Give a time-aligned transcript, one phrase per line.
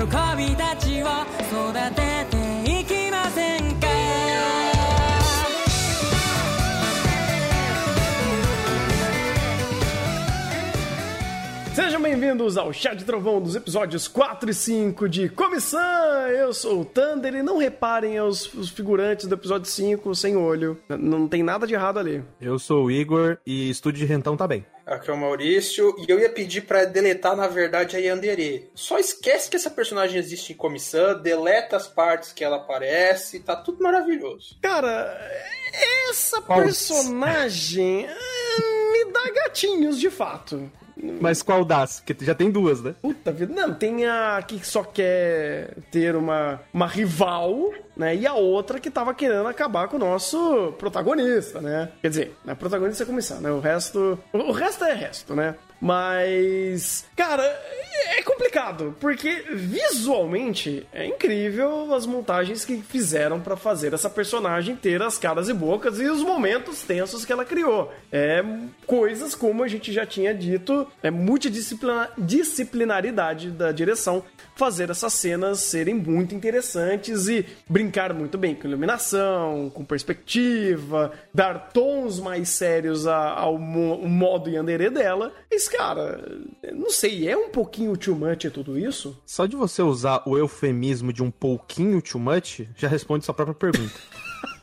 [0.00, 3.86] びたちを育てていきませんか
[11.74, 15.78] Sejam bem-vindos ao Chá de Trovão dos episódios 4 e 5 de Comissão.
[16.28, 20.78] Eu sou o Thunder e não reparem aos os figurantes do episódio 5 sem olho.
[20.88, 22.22] N- Não tem nada de errado ali.
[22.40, 24.64] Eu sou o Igor e estúdio de rentão tá bem.
[24.91, 28.69] Aqui é o Maurício, e eu ia pedir pra deletar, na verdade, a Yandere.
[28.75, 33.55] Só esquece que essa personagem existe em comissão, deleta as partes que ela aparece, tá
[33.55, 34.57] tudo maravilhoso.
[34.61, 35.17] Cara,
[36.09, 36.61] essa Qual?
[36.61, 40.69] personagem ah, me dá gatinhos de fato.
[41.19, 41.99] Mas qual das?
[41.99, 42.95] Porque já tem duas, né?
[43.01, 43.53] Puta vida.
[43.53, 48.15] Não, tem a que só quer ter uma, uma rival, né?
[48.15, 51.89] E a outra que tava querendo acabar com o nosso protagonista, né?
[52.01, 53.51] Quer dizer, né, protagonista é comissão, né?
[53.51, 54.19] O resto.
[54.33, 55.55] O, o resto é resto, né?
[55.81, 57.05] Mas.
[57.15, 57.43] Cara,
[58.17, 65.01] é complicado, porque visualmente é incrível as montagens que fizeram pra fazer essa personagem ter
[65.01, 67.91] as caras e bocas e os momentos tensos que ela criou.
[68.11, 68.43] É
[68.85, 74.23] coisas como a gente já tinha dito, é multidisciplinaridade da direção
[74.55, 81.71] fazer essas cenas serem muito interessantes e brincar muito bem com iluminação, com perspectiva, dar
[81.71, 85.33] tons mais sérios ao modo yandere dela.
[85.49, 86.39] Mas, cara,
[86.73, 89.17] não sei, é um pouquinho too much tudo isso?
[89.25, 93.55] Só de você usar o eufemismo de um pouquinho too much, já responde sua própria
[93.55, 93.99] pergunta.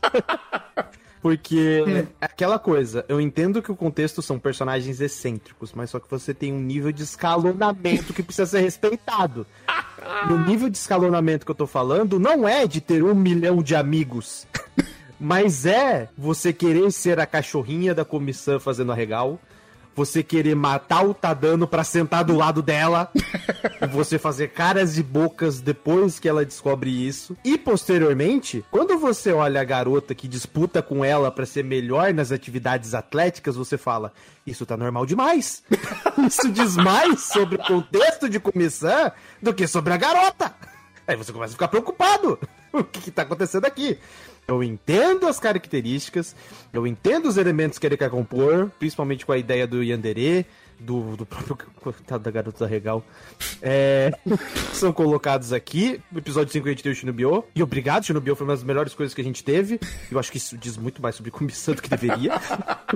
[1.21, 6.09] Porque é aquela coisa, eu entendo que o contexto são personagens excêntricos, mas só que
[6.09, 9.45] você tem um nível de escalonamento que precisa ser respeitado.
[10.29, 13.75] No nível de escalonamento que eu tô falando, não é de ter um milhão de
[13.75, 14.47] amigos.
[15.19, 19.37] Mas é você querer ser a cachorrinha da comissão fazendo arregal.
[19.99, 23.11] Você querer matar o Tadano pra sentar do lado dela.
[23.83, 27.35] e você fazer caras e bocas depois que ela descobre isso.
[27.43, 32.31] E posteriormente, quando você olha a garota que disputa com ela pra ser melhor nas
[32.31, 34.13] atividades atléticas, você fala:
[34.47, 35.63] Isso tá normal demais.
[36.25, 39.11] isso diz mais sobre o contexto de comissão
[39.43, 40.55] do que sobre a garota.
[41.05, 42.39] Aí você começa a ficar preocupado.
[42.71, 43.97] O que, que tá acontecendo aqui?
[44.49, 46.35] Eu entendo as características,
[46.73, 50.43] eu entendo os elementos que ele quer compor, principalmente com a ideia do Yandere,
[50.79, 53.05] do, do próprio coitado da garota da Regal.
[53.61, 54.11] É,
[54.73, 56.01] são colocados aqui.
[56.11, 57.45] No episódio 5 a gente tem o Shinobio.
[57.53, 59.79] E obrigado, Shinobio foi uma das melhores coisas que a gente teve.
[60.11, 62.33] Eu acho que isso diz muito mais sobre comissão do que deveria.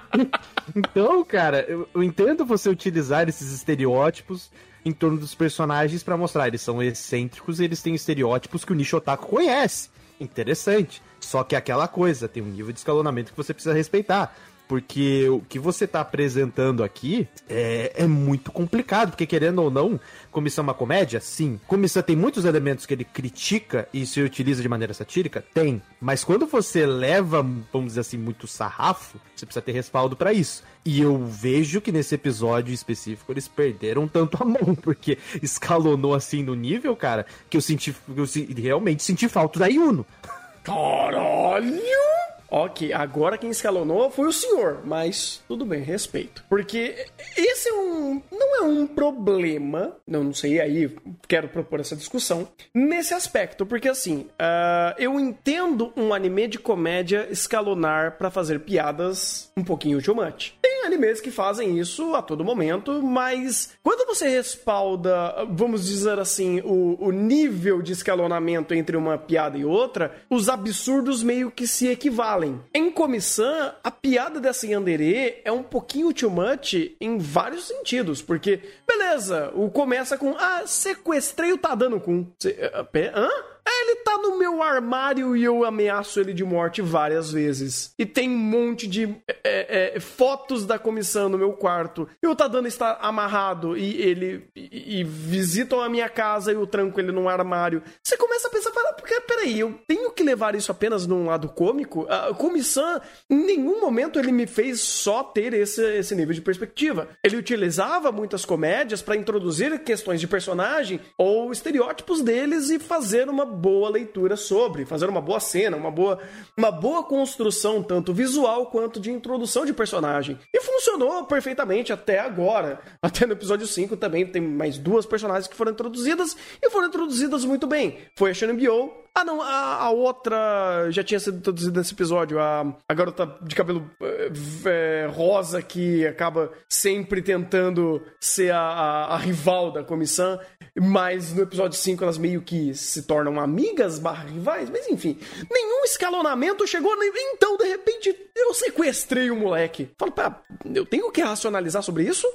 [0.76, 4.50] então, cara, eu, eu entendo você utilizar esses estereótipos
[4.84, 6.48] em torno dos personagens pra mostrar.
[6.48, 9.90] Eles são excêntricos e eles têm estereótipos que o Nishi Otaku conhece.
[10.20, 11.02] Interessante.
[11.26, 14.36] Só que é aquela coisa, tem um nível de escalonamento que você precisa respeitar.
[14.68, 20.00] Porque o que você tá apresentando aqui é, é muito complicado, porque querendo ou não,
[20.32, 21.20] Comissão é uma comédia?
[21.20, 21.60] Sim.
[21.68, 25.46] Comissão tem muitos elementos que ele critica e se utiliza de maneira satírica?
[25.54, 25.82] Tem.
[26.02, 30.64] Mas quando você leva, vamos dizer assim, muito sarrafo, você precisa ter respaldo pra isso.
[30.86, 36.42] E eu vejo que nesse episódio específico eles perderam tanto a mão, porque escalonou assim
[36.42, 40.06] no nível, cara, que eu senti, eu realmente senti falta da Yuno.
[40.64, 42.33] Caralho!
[42.56, 46.46] Ok, agora quem escalonou foi o senhor, mas tudo bem, respeito.
[46.48, 48.22] Porque esse é um.
[48.32, 50.96] Não é um problema, não, não sei, aí
[51.28, 57.28] quero propor essa discussão, nesse aspecto, porque assim, ah, eu entendo um anime de comédia
[57.32, 60.54] escalonar pra fazer piadas um pouquinho too much.
[60.62, 66.62] Tem animes que fazem isso a todo momento, mas quando você respalda, vamos dizer assim,
[66.62, 71.88] o, o nível de escalonamento entre uma piada e outra, os absurdos meio que se
[71.88, 72.43] equivalem.
[72.74, 78.60] Em comissão, a piada dessa Yandere é um pouquinho too much em vários sentidos, porque,
[78.88, 82.28] beleza, o começa com, ah, sequestrei o Tadano Kun.
[82.40, 83.30] Cê, ah, pé- hã?
[83.66, 87.94] Ele tá no meu armário e eu ameaço ele de morte várias vezes.
[87.98, 92.08] E tem um monte de é, é, fotos da comissão no meu quarto.
[92.22, 94.48] E o Tadano está amarrado e ele.
[94.56, 97.82] E, e visitam a minha casa e eu tranco ele num armário.
[98.04, 101.50] Você começa a pensar, fala, porque, peraí, eu tenho que levar isso apenas num lado
[101.50, 102.06] cômico?
[102.10, 107.08] A comissão, em nenhum momento ele me fez só ter esse, esse nível de perspectiva.
[107.24, 113.46] Ele utilizava muitas comédias para introduzir questões de personagem ou estereótipos deles e fazer uma
[113.54, 116.20] boa leitura sobre, fazer uma boa cena, uma boa,
[116.58, 120.38] uma boa construção, tanto visual quanto de introdução de personagem.
[120.54, 122.82] E funcionou perfeitamente até agora.
[123.02, 127.46] Até no episódio 5 também tem mais duas personagens que foram introduzidas e foram introduzidas
[127.46, 127.98] muito bem.
[128.16, 129.03] Foi a Shonen Yu-Gi-Oh!
[129.16, 133.54] Ah, não, a, a outra já tinha sido introduzida nesse episódio, a, a garota de
[133.54, 134.32] cabelo eh,
[134.66, 140.40] eh, rosa que acaba sempre tentando ser a, a, a rival da comissão,
[140.76, 145.20] mas no episódio 5 elas meio que se tornam amigas barra rivais, mas enfim,
[145.52, 146.92] nenhum escalonamento chegou,
[147.36, 149.92] então de repente eu sequestrei o moleque.
[149.96, 150.42] Falo, pá,
[150.74, 152.28] eu tenho que racionalizar sobre isso?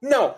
[0.00, 0.34] Não.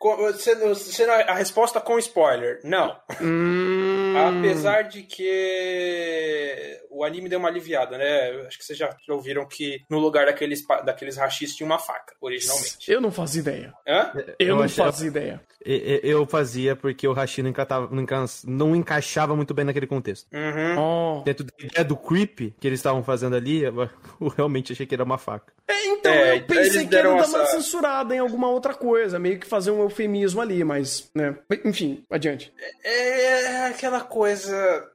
[0.00, 2.96] Você- a resposta com spoiler, não.
[3.20, 8.30] Hum, Apesar de que o anime deu uma aliviada, né?
[8.46, 12.90] Acho que vocês já ouviram que no lugar daqueles, daqueles rachis tinha uma faca, originalmente.
[12.90, 13.74] eu não fazia ideia.
[13.86, 14.10] Hã?
[14.14, 15.40] Eu, Eu não achei- fazia ideia.
[15.68, 20.28] Eu fazia porque o Hashi não, encatava- não enca- não encaixava muito bem naquele contexto.
[20.32, 20.78] Uhum.
[21.18, 21.22] Oh.
[21.24, 23.74] Dentro da ideia do creep que eles estavam fazendo ali, eu
[24.20, 25.52] eu realmente achei que era uma faca.
[25.66, 29.18] É, então, É, eu pensei que deram dar uma essa- censurada em alguma outra coisa,
[29.18, 31.36] meio que fazer um eufemismo ali, mas, né.
[31.64, 32.52] Enfim, adiante.
[32.84, 34.88] É aquela coisa.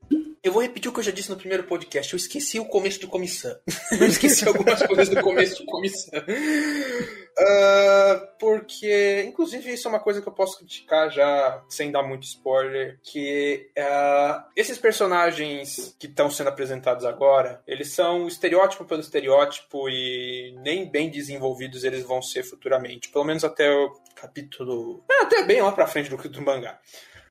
[0.44, 2.12] Eu vou repetir o que eu já disse no primeiro podcast.
[2.12, 3.56] Eu esqueci o começo de comissão.
[3.92, 6.19] Eu esqueci algumas coisas do começo de comissão.
[7.38, 12.24] Ah, porque, inclusive, isso é uma coisa que eu posso criticar já, sem dar muito
[12.24, 19.90] spoiler, que ah, esses personagens que estão sendo apresentados agora, eles são estereótipo pelo estereótipo
[19.90, 23.10] e nem bem desenvolvidos eles vão ser futuramente.
[23.10, 25.04] Pelo menos até o capítulo...
[25.10, 26.80] É, até bem lá pra frente do, do mangá.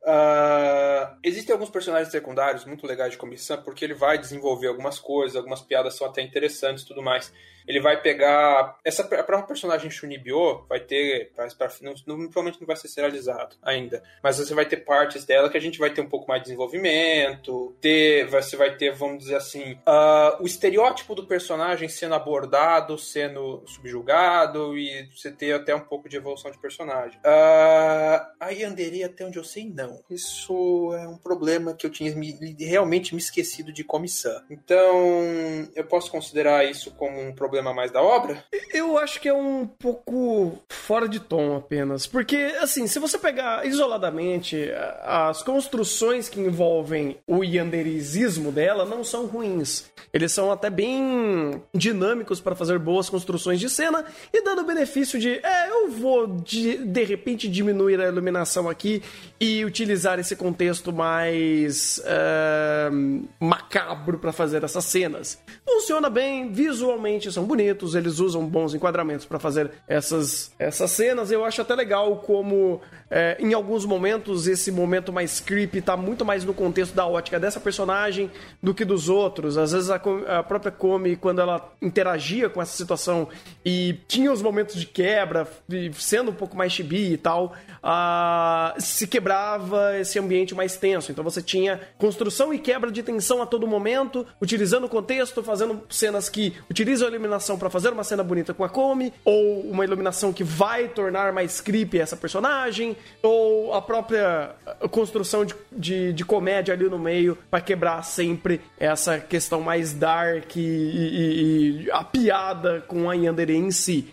[0.07, 5.37] Ah, existem alguns personagens secundários muito legais de comissão porque ele vai desenvolver algumas coisas,
[5.37, 7.33] algumas piadas são até interessantes tudo mais.
[7.69, 8.79] Ele vai pegar.
[8.85, 11.31] Essa a própria personagem Shunibyo vai ter.
[11.37, 11.47] Pra,
[11.83, 14.03] não, não- provavelmente não vai ser serializado ainda.
[14.23, 16.47] Mas você vai ter partes dela que a gente vai ter um pouco mais de
[16.47, 17.77] desenvolvimento.
[17.81, 23.63] Ter, você vai ter, vamos dizer assim, ah, o estereótipo do personagem sendo abordado, sendo
[23.67, 27.21] subjugado, e você ter até um pouco de evolução de personagem.
[27.25, 29.90] Ah, a Yandere, até onde eu sei, não.
[30.11, 34.41] Isso é um problema que eu tinha me- realmente me esquecido de comissão.
[34.51, 38.45] Então, eu posso considerar isso como um problema mais da obra?
[38.73, 42.07] Eu acho que é um pouco fora de tom apenas.
[42.07, 44.71] Porque, assim, se você pegar isoladamente,
[45.03, 49.91] as construções que envolvem o yanderizismo dela não são ruins.
[50.13, 55.35] Eles são até bem dinâmicos para fazer boas construções de cena e dando benefício de,
[55.45, 59.03] é, eu vou de, de repente diminuir a iluminação aqui
[59.39, 59.80] e utilizar
[60.19, 62.91] esse contexto mais é,
[63.39, 65.41] macabro para fazer essas cenas.
[65.65, 71.31] Funciona bem, visualmente são bonitos, eles usam bons enquadramentos para fazer essas, essas cenas.
[71.31, 72.81] Eu acho até legal como
[73.11, 77.41] é, em alguns momentos esse momento mais creepy tá muito mais no contexto da ótica
[77.41, 78.31] dessa personagem
[78.63, 79.57] do que dos outros.
[79.57, 83.29] Às vezes a, a própria Komi, quando ela interagia com essa situação
[83.65, 85.47] e tinha os momentos de quebra,
[85.95, 89.70] sendo um pouco mais chibi e tal, ah, se quebrava
[90.01, 91.11] esse ambiente mais tenso.
[91.13, 95.83] Então você tinha construção e quebra de tensão a todo momento, utilizando o contexto, fazendo
[95.91, 99.85] cenas que utilizam a iluminação para fazer uma cena bonita com a Komi, ou uma
[99.85, 106.13] iluminação que vai tornar mais creepy essa personagem, ou a própria ah, construção de, de,
[106.13, 111.91] de comédia ali no meio para quebrar sempre essa questão mais dark e, e- e
[111.91, 114.09] a piada com a Yandere em si.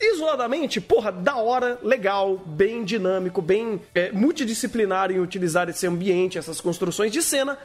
[0.00, 6.60] Isoladamente, porra, da hora, legal, bem dinâmico, bem é, multidisciplinar em utilizar esse ambiente, essas
[6.60, 7.58] construções de cena.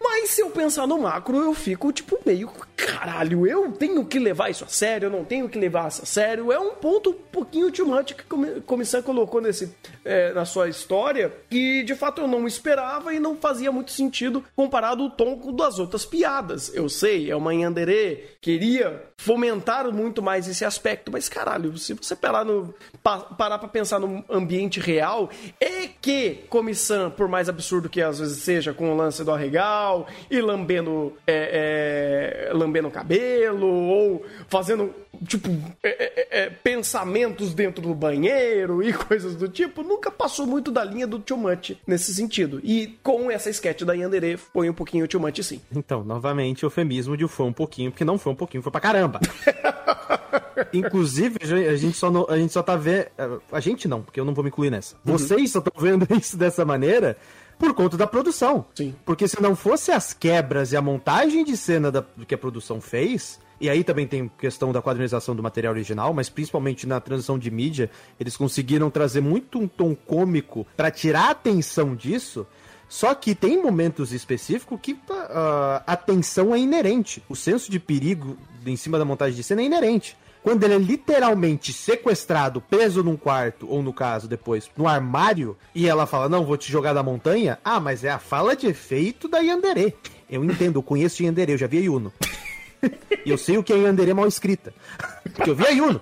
[0.00, 4.50] Mas se eu pensar no macro, eu fico tipo meio caralho, eu tenho que levar
[4.50, 6.52] isso a sério, eu não tenho que levar isso a sério.
[6.52, 9.74] É um ponto um pouquinho much que a comissão colocou nesse,
[10.04, 14.44] é, na sua história que de fato eu não esperava e não fazia muito sentido
[14.54, 16.72] comparado o tom das outras piadas.
[16.74, 22.14] Eu sei, é uma Yandere, queria fomentar muito mais esse aspecto, mas caralho, se você
[22.14, 25.30] parar, no, pa- parar pra pensar no ambiente real,
[25.60, 30.06] é que comissão, por mais absurdo que às vezes seja, com o lance do arregal
[30.30, 34.94] e lambendo, é, é, lambendo o cabelo, ou fazendo,
[35.26, 35.48] tipo,
[35.82, 40.84] é, é, é, pensamentos dentro do banheiro e coisas do tipo, nunca passou muito da
[40.84, 42.60] linha do too much nesse sentido.
[42.62, 45.60] E com essa sketch da Yandere, foi um pouquinho too much sim.
[45.74, 49.05] Então, novamente, eufemismo de foi um pouquinho, porque não foi um pouquinho, foi pra caramba.
[50.72, 51.36] Inclusive,
[51.68, 53.06] a gente só, não- a gente só tá vendo.
[53.52, 54.96] A gente não, porque eu não vou me incluir nessa.
[55.04, 57.16] Vocês só estão vendo isso dessa maneira
[57.58, 58.64] por conta da produção.
[58.74, 58.94] Sim.
[59.04, 62.80] Porque se não fosse as quebras e a montagem de cena da, que a produção
[62.80, 63.38] fez.
[63.58, 67.50] E aí também tem questão da quadrinização do material original, mas principalmente na transição de
[67.50, 72.46] mídia, eles conseguiram trazer muito um tom cômico pra tirar a atenção disso.
[72.88, 77.22] Só que tem momentos específicos que ah, a tensão é inerente.
[77.28, 80.16] O senso de perigo em cima da montagem de cena é inerente.
[80.42, 85.88] quando ele é literalmente sequestrado, preso num quarto, ou no caso, depois, no armário, e
[85.88, 89.26] ela fala, não, vou te jogar da montanha, ah, mas é a fala de efeito
[89.26, 89.96] da Yandere.
[90.30, 92.12] Eu entendo, eu conheço Yandere, eu já vi Yuno.
[93.24, 94.72] E eu sei o que é Yandere mal escrita.
[95.34, 96.00] Porque eu vi a Yuno.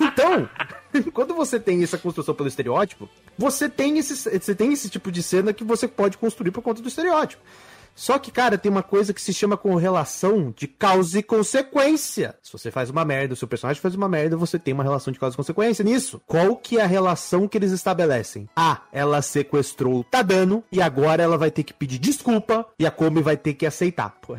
[0.00, 0.48] Então,
[1.12, 5.22] quando você tem essa construção pelo estereótipo, você tem, esse, você tem esse tipo de
[5.22, 7.42] cena que você pode construir por conta do estereótipo.
[7.96, 12.36] Só que, cara, tem uma coisa que se chama correlação de causa e consequência.
[12.42, 15.10] Se você faz uma merda, o seu personagem faz uma merda, você tem uma relação
[15.10, 16.20] de causa e consequência nisso.
[16.26, 18.46] Qual que é a relação que eles estabelecem?
[18.54, 22.90] Ah, ela sequestrou o Tadano e agora ela vai ter que pedir desculpa e a
[22.90, 24.10] Komi vai ter que aceitar.
[24.20, 24.36] Pô,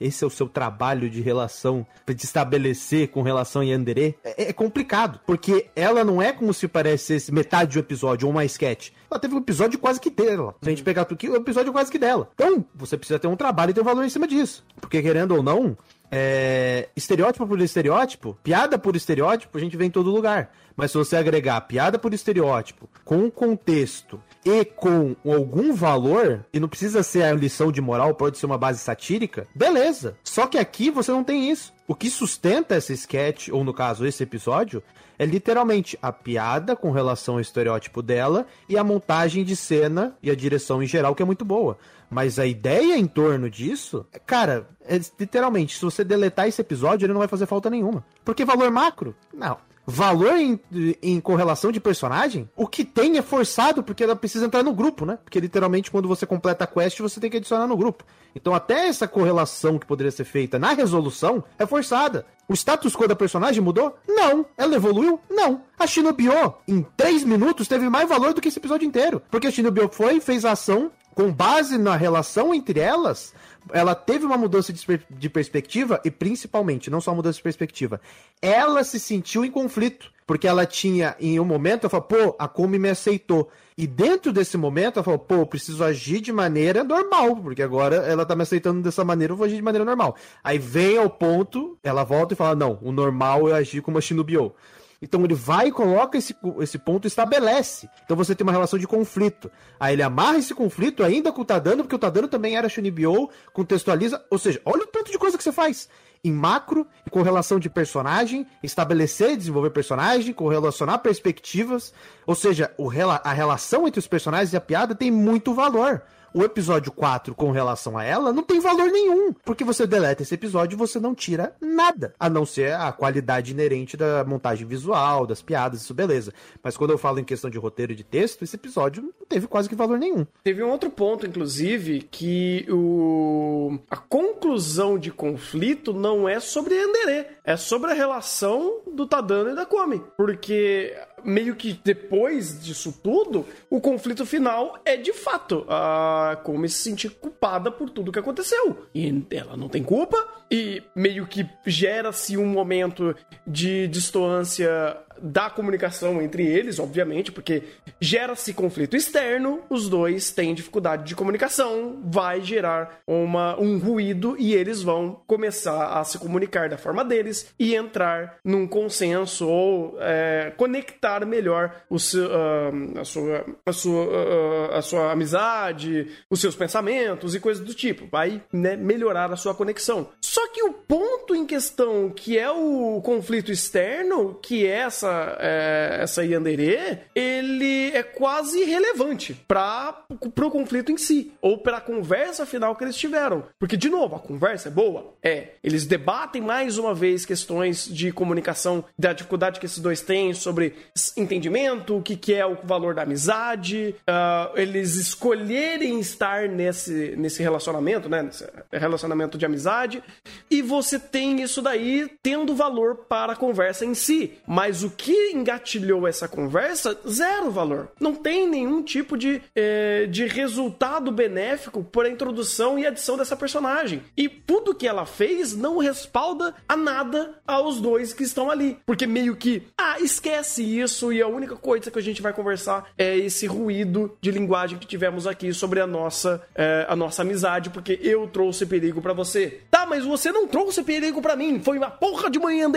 [0.00, 4.16] esse é o seu trabalho de relação, de estabelecer com relação a Yandere.
[4.22, 8.44] É, é complicado, porque ela não é como se parecesse metade do episódio ou uma
[8.44, 8.90] sketch.
[9.10, 10.54] Ela teve um episódio quase que dela.
[10.62, 12.30] Se a gente pegar tudo aqui, o episódio quase que dela.
[12.34, 14.64] Então, você precisa ter um trabalho e ter um valor em cima disso.
[14.80, 15.76] Porque, querendo ou não,
[16.10, 20.52] é, estereótipo por estereótipo, piada por estereótipo, a gente vê em todo lugar.
[20.76, 26.68] Mas se você agregar piada por estereótipo com contexto e com algum valor, e não
[26.68, 30.16] precisa ser a lição de moral, pode ser uma base satírica, beleza.
[30.24, 31.72] Só que aqui você não tem isso.
[31.86, 34.82] O que sustenta esse sketch, ou no caso esse episódio,
[35.18, 40.30] é literalmente a piada com relação ao estereótipo dela e a montagem de cena e
[40.30, 41.76] a direção em geral, que é muito boa.
[42.08, 47.12] Mas a ideia em torno disso, cara, é literalmente, se você deletar esse episódio, ele
[47.12, 48.04] não vai fazer falta nenhuma.
[48.24, 49.14] Porque valor macro?
[49.32, 49.58] Não.
[49.90, 50.60] Valor em,
[51.02, 55.04] em correlação de personagem, o que tem é forçado porque ela precisa entrar no grupo,
[55.04, 55.18] né?
[55.24, 58.04] Porque literalmente quando você completa a quest, você tem que adicionar no grupo.
[58.34, 62.24] Então até essa correlação que poderia ser feita na resolução é forçada.
[62.48, 63.96] O status quo da personagem mudou?
[64.08, 64.44] Não.
[64.56, 65.20] Ela evoluiu?
[65.30, 65.62] Não.
[65.78, 69.22] A Shinobio, em 3 minutos, teve mais valor do que esse episódio inteiro.
[69.30, 73.34] Porque a Shinobio foi, fez a ação, com base na relação entre elas,
[73.72, 78.00] ela teve uma mudança de, de perspectiva e principalmente, não só mudança de perspectiva,
[78.40, 80.10] ela se sentiu em conflito.
[80.30, 83.50] Porque ela tinha, em um momento, ela falou, pô, a Kumi me aceitou.
[83.76, 87.96] E dentro desse momento, ela falou, pô, eu preciso agir de maneira normal, porque agora
[87.96, 90.14] ela tá me aceitando dessa maneira, eu vou agir de maneira normal.
[90.44, 94.00] Aí vem ao ponto, ela volta e fala, não, o normal é agir como a
[94.00, 94.54] Shinobio.
[95.02, 97.88] Então ele vai e coloca esse, esse ponto e estabelece.
[98.04, 99.50] Então você tem uma relação de conflito.
[99.78, 103.30] Aí ele amarra esse conflito ainda com o Tadano, porque o Tadano também era Shunibyo,
[103.52, 104.22] contextualiza.
[104.30, 105.88] Ou seja, olha o tanto de coisa que você faz.
[106.22, 111.94] Em macro, com relação de personagem, estabelecer e desenvolver personagem, correlacionar perspectivas.
[112.26, 116.02] Ou seja, o, a relação entre os personagens e a piada tem muito valor
[116.34, 119.32] o episódio 4 com relação a ela não tem valor nenhum.
[119.44, 122.14] Porque você deleta esse episódio e você não tira nada.
[122.18, 126.32] A não ser a qualidade inerente da montagem visual, das piadas, isso beleza.
[126.62, 129.46] Mas quando eu falo em questão de roteiro e de texto, esse episódio não teve
[129.46, 130.26] quase que valor nenhum.
[130.42, 133.78] Teve um outro ponto, inclusive, que o...
[133.90, 139.54] a conclusão de conflito não é sobre Andere, é sobre a relação do Tadano e
[139.54, 140.02] da Komi.
[140.16, 146.82] Porque meio que depois disso tudo, o conflito final é de fato a Komi se
[146.82, 148.86] sentir culpada por tudo que aconteceu.
[148.94, 150.16] E ela não tem culpa,
[150.50, 153.14] e meio que gera-se um momento
[153.46, 157.62] de distância da comunicação entre eles, obviamente, porque
[158.00, 164.54] gera-se conflito externo, os dois têm dificuldade de comunicação, vai gerar uma, um ruído e
[164.54, 170.52] eles vão começar a se comunicar da forma deles e entrar num consenso ou é,
[170.56, 176.54] conectar melhor o seu, uh, a, sua, a, sua, uh, a sua amizade, os seus
[176.54, 178.06] pensamentos e coisas do tipo.
[178.10, 180.08] Vai né, melhorar a sua conexão.
[180.20, 185.36] Só que o ponto em questão, que é o conflito externo, que é essa essa,
[185.40, 191.80] é, essa Yandere, ele é quase irrelevante para o conflito em si, ou para a
[191.80, 193.44] conversa final que eles tiveram.
[193.58, 195.14] Porque, de novo, a conversa é boa?
[195.22, 195.48] É.
[195.62, 200.74] Eles debatem mais uma vez questões de comunicação, da dificuldade que esses dois têm sobre
[201.16, 207.42] entendimento, o que, que é o valor da amizade, uh, eles escolherem estar nesse, nesse
[207.42, 208.22] relacionamento, né?
[208.22, 210.02] Nesse relacionamento de amizade,
[210.50, 214.38] e você tem isso daí tendo valor para a conversa em si.
[214.46, 217.90] Mas o que engatilhou essa conversa, zero valor.
[217.98, 223.34] Não tem nenhum tipo de, é, de resultado benéfico por a introdução e adição dessa
[223.34, 224.02] personagem.
[224.14, 228.76] E tudo que ela fez não respalda a nada aos dois que estão ali.
[228.84, 232.90] Porque meio que, ah, esquece isso e a única coisa que a gente vai conversar
[232.98, 237.70] é esse ruído de linguagem que tivemos aqui sobre a nossa, é, a nossa amizade,
[237.70, 239.62] porque eu trouxe perigo para você.
[239.70, 241.58] Tá, mas você não trouxe perigo para mim.
[241.62, 242.70] Foi uma porra de manhã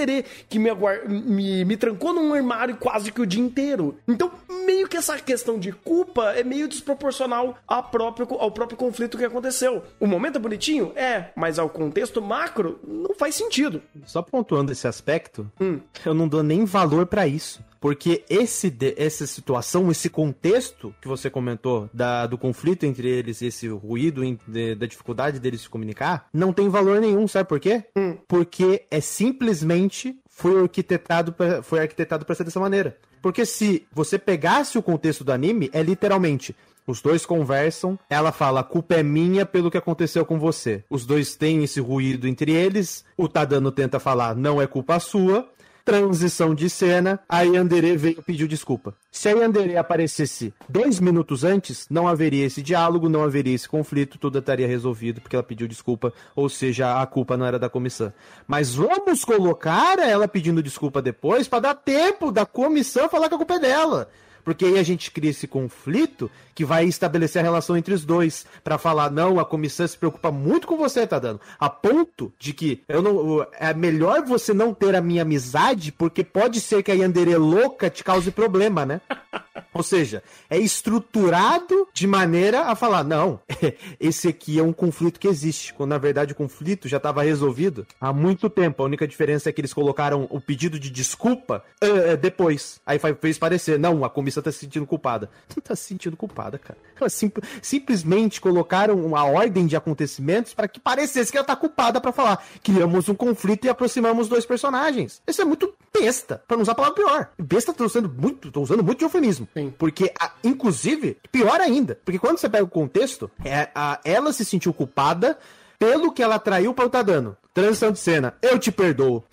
[0.48, 0.70] que me,
[1.08, 3.98] me, me trancou trancou num armário quase que o dia inteiro.
[4.06, 4.30] Então,
[4.66, 9.24] meio que essa questão de culpa é meio desproporcional ao próprio, ao próprio conflito que
[9.24, 9.84] aconteceu.
[10.00, 10.92] O momento é bonitinho?
[10.96, 13.82] É, mas ao contexto macro, não faz sentido.
[14.06, 15.80] Só pontuando esse aspecto, hum.
[16.06, 17.64] eu não dou nem valor para isso.
[17.80, 23.68] Porque esse, essa situação, esse contexto que você comentou da, do conflito entre eles, esse
[23.68, 27.84] ruído de, da dificuldade deles se comunicar, não tem valor nenhum, sabe por quê?
[27.94, 28.16] Hum.
[28.26, 32.98] Porque é simplesmente foi arquitetado pra, foi arquitetado para ser dessa maneira.
[33.22, 36.54] Porque se você pegasse o contexto do anime, é literalmente
[36.86, 40.84] os dois conversam, ela fala: a culpa é minha pelo que aconteceu com você.
[40.90, 43.06] Os dois têm esse ruído entre eles.
[43.16, 45.50] O Tadano tenta falar: não é culpa sua.
[45.86, 48.96] Transição de cena, a Yandere veio pediu desculpa.
[49.12, 54.18] Se a Yandere aparecesse dois minutos antes, não haveria esse diálogo, não haveria esse conflito,
[54.18, 58.14] tudo estaria resolvido porque ela pediu desculpa, ou seja, a culpa não era da comissão.
[58.48, 63.38] Mas vamos colocar ela pedindo desculpa depois para dar tempo da comissão falar que a
[63.38, 64.10] culpa é dela.
[64.44, 68.46] Porque aí a gente cria esse conflito que vai estabelecer a relação entre os dois
[68.64, 72.54] para falar não, a comissão se preocupa muito com você, tá dando, a ponto de
[72.54, 76.92] que eu não é melhor você não ter a minha amizade porque pode ser que
[76.92, 79.02] a Yandere louca te cause problema, né?
[79.74, 83.40] Ou seja, é estruturado de maneira a falar, não,
[84.00, 87.86] esse aqui é um conflito que existe, quando na verdade o conflito já estava resolvido
[88.00, 88.84] há muito tempo.
[88.84, 92.80] A única diferença é que eles colocaram o pedido de desculpa uh, depois.
[92.86, 95.30] Aí fez parecer, não, a comissão tá se sentindo culpada.
[95.56, 96.78] Não tá se sentindo culpada, cara.
[97.00, 102.00] Elas sim, simplesmente colocaram uma ordem de acontecimentos para que parecesse que ela tá culpada
[102.00, 102.44] para falar.
[102.64, 105.22] Criamos um conflito e aproximamos dois personagens.
[105.28, 107.30] Isso é muito besta, para não usar a palavra pior.
[107.38, 109.48] Besta tô usando muito, tô usando muito de eufemismo.
[109.54, 109.74] Sim.
[109.78, 114.44] Porque, a, inclusive, pior ainda, porque quando você pega o contexto, é, a, ela se
[114.44, 115.38] sentiu culpada
[115.78, 117.36] pelo que ela traiu para o Tadano.
[117.54, 119.24] Transição de cena, eu te perdoo.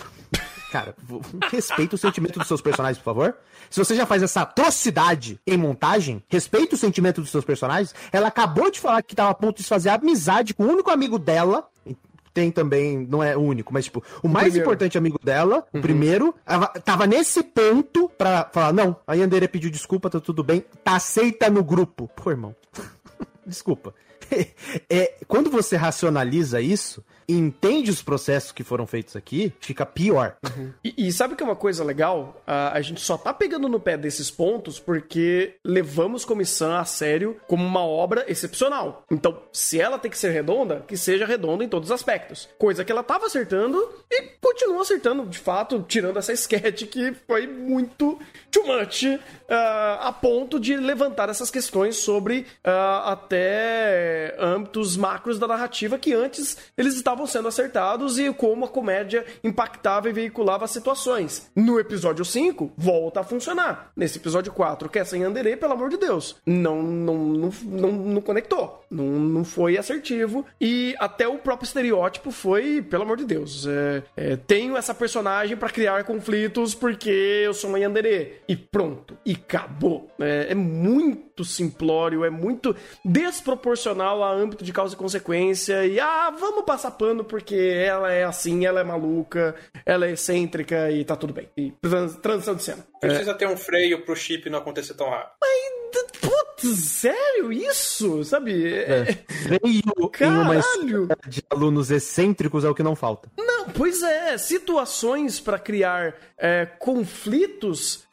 [0.71, 0.95] Cara,
[1.51, 3.37] respeita o sentimento dos seus personagens, por favor.
[3.69, 7.95] Se você já faz essa atrocidade em montagem, respeita o sentimento dos seus personagens.
[8.13, 11.19] Ela acabou de falar que estava a ponto de fazer amizade com o único amigo
[11.19, 11.69] dela
[12.33, 14.65] tem também, não é o único, mas tipo, o, o mais primeiro.
[14.65, 15.81] importante amigo dela, uhum.
[15.81, 16.33] primeiro,
[16.85, 21.51] tava nesse ponto pra falar, não, a Yandere pediu desculpa, tá tudo bem, tá aceita
[21.51, 22.09] no grupo.
[22.15, 22.55] Pô, irmão,
[23.45, 23.93] desculpa.
[24.89, 30.37] é, quando você racionaliza isso, entende os processos que foram feitos aqui, fica pior.
[30.45, 30.73] Uhum.
[30.85, 32.43] E, e, sabe que é uma coisa legal?
[32.47, 37.37] A, a gente só tá pegando no pé desses pontos porque levamos Comissão a sério
[37.47, 39.05] como uma obra excepcional.
[39.11, 42.49] Então, se ela tem que ser redonda, que seja redonda em todos os aspectos.
[42.59, 43.79] Coisa que ela tava acertando
[44.11, 48.19] e continua acertando, de fato, tirando essa sketch que foi muito
[48.51, 49.21] too much uh,
[50.01, 56.57] a ponto de levantar essas questões sobre uh, até âmbitos macros da narrativa que antes
[56.77, 61.51] eles estavam estavam sendo acertados e como a comédia impactava e veiculava situações.
[61.55, 63.91] No episódio 5, volta a funcionar.
[63.97, 67.93] Nesse episódio 4, que é sem Anderê, pelo amor de Deus, não, não, não, não,
[67.93, 68.85] não conectou.
[68.91, 70.45] Não, não foi assertivo.
[70.61, 75.57] E até o próprio estereótipo foi, pelo amor de Deus, é, é, tenho essa personagem
[75.57, 78.41] para criar conflitos porque eu sou uma Yandere.
[78.49, 79.17] E pronto.
[79.25, 80.11] E acabou.
[80.21, 82.75] É, é muito simplório, é muito
[83.05, 85.87] desproporcional a âmbito de causa e consequência.
[85.87, 90.91] E ah, vamos passar pano porque ela é assim, ela é maluca, ela é excêntrica
[90.91, 91.49] e tá tudo bem.
[91.57, 91.73] E
[92.23, 92.87] transição de cena.
[93.01, 93.35] Precisa é.
[93.35, 95.33] ter um freio pro chip não acontecer tão rápido.
[95.41, 96.30] Mas,
[96.69, 98.25] sério isso?
[98.25, 98.75] Sabe?
[98.75, 99.05] É.
[99.43, 101.09] Freio Caralho.
[101.27, 103.29] de alunos excêntricos é o que não falta.
[103.39, 104.37] Não, pois é.
[104.39, 108.05] Situações para criar é, conflitos,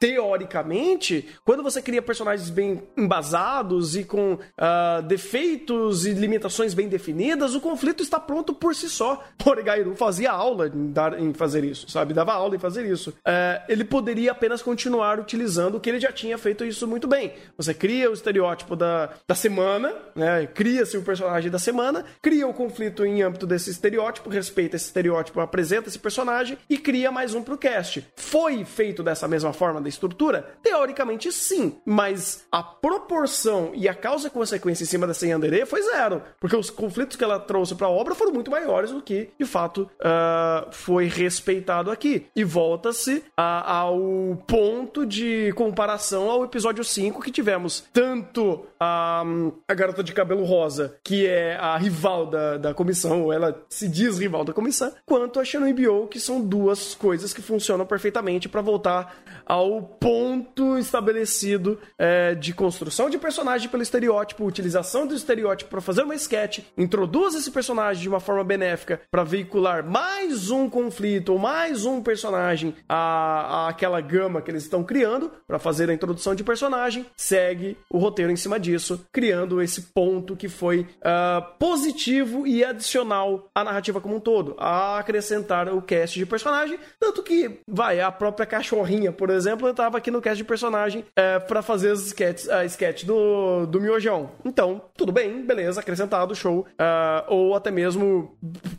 [0.00, 7.54] teoricamente, quando você cria personagens bem embasados e com uh, defeitos e limitações bem definidas,
[7.54, 9.24] o conflito está pronto por si só.
[9.46, 12.12] Oregairu fazia aula em, dar, em fazer isso, sabe?
[12.12, 13.10] Dava aula em fazer isso.
[13.10, 17.32] Uh, ele poderia apenas continuar utilizando o que ele já tinha feito isso muito bem.
[17.56, 20.46] Você cria o estereótipo da, da semana, né?
[20.46, 25.40] Cria-se o personagem da semana, cria o conflito em âmbito desse estereótipo, respeita esse estereótipo,
[25.40, 28.06] apresenta esse personagem e cria mais um pro cast.
[28.16, 30.56] Foi feito dessa mesma forma da estrutura?
[30.62, 35.82] Teoricamente sim, mas a proporção e a causa e consequência em cima dessa Yandere foi
[35.82, 39.30] zero, porque os conflitos que ela trouxe para a obra foram muito maiores do que,
[39.38, 42.26] de fato, uh, foi respeitado aqui.
[42.34, 43.98] E volta-se ao
[44.46, 49.22] ponto de comparação ao episódio 5 que tivemos tanto a,
[49.66, 53.88] a garota de cabelo rosa, que é a rival da, da comissão, ou ela se
[53.88, 58.48] diz rival da comissão, quanto a Shannon Bio, que são duas coisas que funcionam perfeitamente
[58.48, 65.70] para voltar ao ponto estabelecido é, de construção de personagem pelo estereótipo, utilização do estereótipo
[65.70, 70.68] para fazer uma sketch, introduz esse personagem de uma forma benéfica para veicular mais um
[70.68, 75.90] conflito ou mais um personagem a, a aquela gama que eles estão criando para fazer
[75.90, 80.80] a introdução de personagem, segue o roteiro em cima disso, criando esse ponto que foi
[80.80, 86.78] uh, positivo e adicional à narrativa como um todo, a acrescentar o cast de personagem,
[86.98, 91.04] tanto que vai a própria cachorrinha, por exemplo, eu tava aqui no cast de personagem
[91.16, 94.30] é, para fazer as sketches, a sketch do, do miojão.
[94.44, 96.60] Então, tudo bem, beleza, acrescentado, show.
[96.60, 98.36] Uh, ou até mesmo,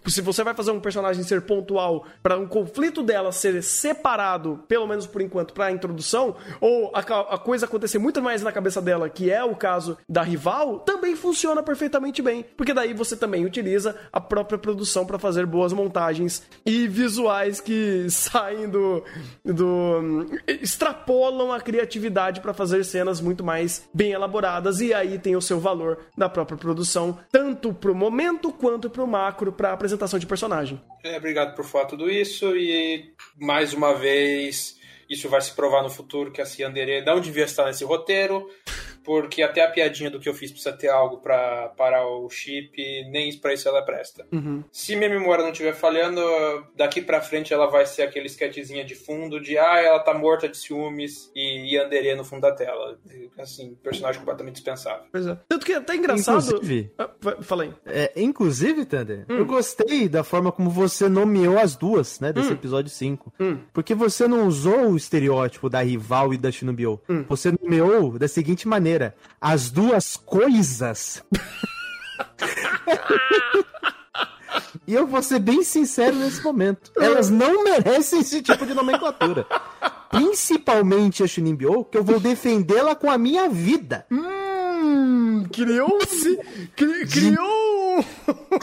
[0.07, 4.87] se você vai fazer um personagem ser pontual para um conflito dela ser separado, pelo
[4.87, 8.78] menos por enquanto, para a introdução, ou a, a coisa acontecer muito mais na cabeça
[8.81, 12.45] dela, que é o caso da rival, também funciona perfeitamente bem.
[12.55, 18.07] Porque daí você também utiliza a própria produção para fazer boas montagens e visuais que
[18.09, 19.03] saem do.
[19.43, 25.41] do extrapolam a criatividade para fazer cenas muito mais bem elaboradas e aí tem o
[25.41, 30.81] seu valor da própria produção, tanto pro momento quanto pro macro, pra apresentação de personagem.
[31.03, 34.78] É, obrigado por falar tudo isso e mais uma vez
[35.09, 38.47] isso vai se provar no futuro que a Ciandere não devia estar nesse roteiro
[39.03, 42.77] porque até a piadinha do que eu fiz precisa ter algo para parar o chip,
[43.09, 44.25] nem para isso ela presta.
[44.31, 44.63] Uhum.
[44.71, 46.21] Se minha memória não estiver falhando,
[46.75, 50.47] daqui para frente ela vai ser aquele sketchzinha de fundo de ah, ela tá morta
[50.47, 52.97] de ciúmes e Yandere no fundo da tela.
[53.37, 55.05] Assim, personagem completamente dispensável.
[55.11, 55.37] Pois é.
[55.47, 56.45] Tanto que é até engraçado.
[56.45, 57.09] Inclusive, ah,
[57.41, 57.73] fala aí.
[57.85, 59.37] É, inclusive, Thunder, hum.
[59.37, 62.53] eu gostei da forma como você nomeou as duas, né, desse hum.
[62.53, 63.33] episódio 5.
[63.39, 63.59] Hum.
[63.73, 66.99] Porque você não usou o estereótipo da rival e da Shinobio.
[67.09, 67.25] Hum.
[67.27, 68.88] Você nomeou da seguinte maneira:
[69.39, 71.23] as duas coisas.
[74.87, 76.91] e eu vou ser bem sincero nesse momento.
[76.97, 79.45] Elas não merecem esse tipo de nomenclatura.
[80.09, 84.05] Principalmente a Shinimbyo, que eu vou defendê-la com a minha vida.
[84.11, 86.37] Hum, criou-se.
[86.75, 88.05] Cri, criou.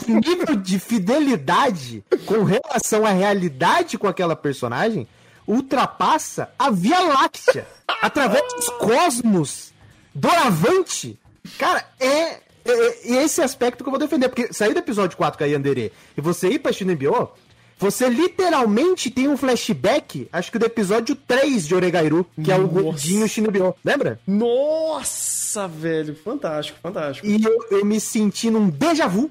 [0.07, 5.07] nível de fidelidade com relação à realidade com aquela personagem
[5.47, 7.65] ultrapassa a Via Láctea
[8.01, 9.73] através dos cosmos
[10.17, 11.15] Doravante,
[11.59, 14.29] cara, é, é, é, esse aspecto que eu vou defender.
[14.29, 17.29] Porque sair do episódio 4 com a Yandere e você ir pra Shinebyo,
[17.77, 22.53] você literalmente tem um flashback, acho que do episódio 3 de Oregairu, que Nossa.
[22.53, 23.75] é o gordinho Shinebyo.
[23.85, 24.19] Lembra?
[24.25, 26.15] Nossa, velho.
[26.15, 27.27] Fantástico, fantástico.
[27.27, 29.29] E eu, eu me senti num déjà vu.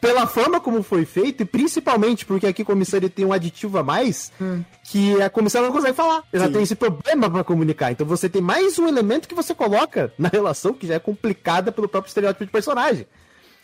[0.00, 3.82] Pela forma como foi feito e principalmente porque aqui a comissária tem um aditivo a
[3.82, 4.62] mais hum.
[4.84, 6.22] que a comissária não consegue falar.
[6.32, 6.52] Ela Sim.
[6.52, 7.92] tem esse problema para comunicar.
[7.92, 11.72] Então você tem mais um elemento que você coloca na relação que já é complicada
[11.72, 13.06] pelo próprio estereótipo de personagem.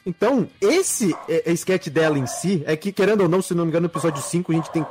[0.04, 3.64] Então, esse é, é, sketch dela em si, é que, querendo ou não, se não
[3.64, 4.84] me engano, no episódio 5 a gente tem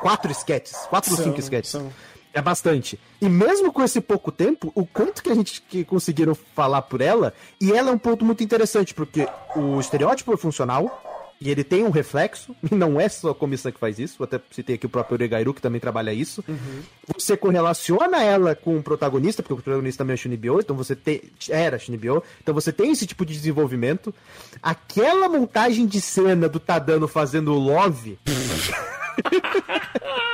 [0.00, 0.74] quatro sketches.
[0.88, 1.72] Quatro ou cinco sketches.
[1.72, 1.92] São.
[2.32, 2.98] É bastante.
[3.20, 7.00] E mesmo com esse pouco tempo, o quanto que a gente que conseguiram falar por
[7.00, 11.02] ela, e ela é um ponto muito interessante, porque o estereótipo é funcional,
[11.40, 14.40] e ele tem um reflexo, e não é só a comissão que faz isso, até
[14.50, 16.44] citei aqui o próprio Oregairu, que também trabalha isso.
[16.48, 16.82] Uhum.
[17.14, 21.22] Você correlaciona ela com o protagonista, porque o protagonista também é Shunibyo, então você tem.
[21.48, 24.14] Era Shunibyo, então você tem esse tipo de desenvolvimento.
[24.62, 28.18] Aquela montagem de cena do Tadano fazendo o Love.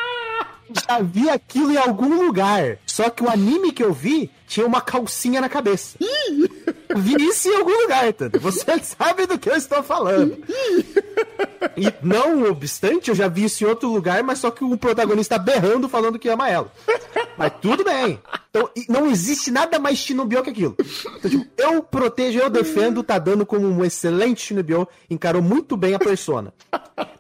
[0.87, 2.79] já vi aquilo em algum lugar.
[2.87, 5.99] Só que o anime que eu vi tinha uma calcinha na cabeça.
[6.97, 8.39] vi isso em algum lugar, Tando.
[8.41, 10.39] Você sabe do que eu estou falando.
[11.77, 15.39] e não obstante, eu já vi isso em outro lugar, mas só que o protagonista
[15.39, 16.71] berrando falando que ama ela.
[17.37, 18.21] Mas tudo bem.
[18.51, 20.77] Então, não existe nada mais Shinobio que aquilo.
[20.79, 25.95] Então, tipo, eu protejo, eu defendo, tá dando como um excelente Shinobio, encarou muito bem
[25.95, 26.55] a persona.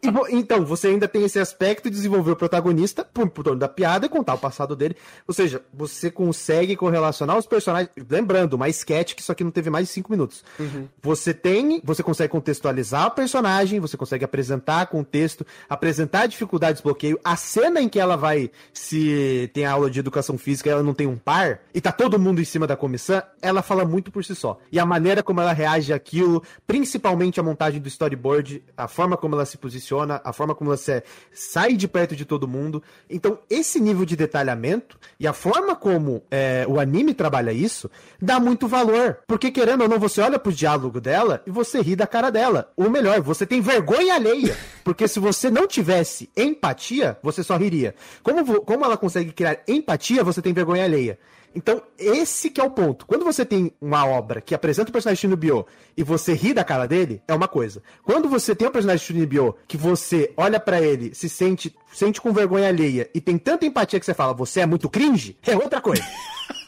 [0.00, 3.68] E, então, você ainda tem esse aspecto de desenvolver o protagonista por, por torno da
[3.68, 4.96] piada e contar o passado dele.
[5.27, 7.90] Ou seja, você consegue correlacionar os personagens.
[8.09, 10.44] Lembrando, uma sketch que isso aqui não teve mais de 5 minutos.
[10.61, 10.87] Uhum.
[11.03, 11.81] Você tem.
[11.83, 17.18] Você consegue contextualizar o personagem, você consegue apresentar contexto, apresentar dificuldades, bloqueio.
[17.24, 21.07] A cena em que ela vai se tem aula de educação física ela não tem
[21.07, 24.35] um par e tá todo mundo em cima da comissão, ela fala muito por si
[24.35, 24.59] só.
[24.71, 29.35] E a maneira como ela reage àquilo, principalmente a montagem do storyboard, a forma como
[29.35, 32.83] ela se posiciona, a forma como ela se, sai de perto de todo mundo.
[33.09, 37.90] Então, esse nível de detalhamento e a forma como é, o anime trabalha isso
[38.21, 39.19] dá muito valor.
[39.27, 42.71] Porque, querendo ou não, você olha pro diálogo dela e você ri da cara dela.
[42.77, 44.57] Ou melhor, você tem vergonha alheia.
[44.83, 47.95] Porque se você não tivesse empatia, você só riria.
[48.23, 49.94] Como, como ela consegue criar empatia,
[50.25, 51.19] você tem vergonha alheia.
[51.55, 53.07] Então, esse que é o ponto.
[53.07, 56.87] Quando você tem uma obra que apresenta o personagem Shinobio e você ri da cara
[56.87, 57.83] dele, é uma coisa.
[58.03, 62.33] Quando você tem um personagem Shinobio que você olha para ele, se sente, sente com
[62.33, 65.81] vergonha alheia e tem tanta empatia que você fala, você é muito cringe, é outra
[65.81, 66.05] coisa.